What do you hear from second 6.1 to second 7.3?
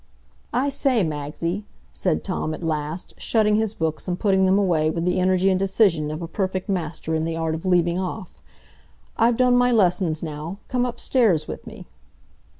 a perfect master in